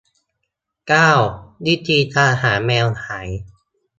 [0.87, 1.11] เก้า
[1.65, 3.27] วิธีตามหาแมวหาย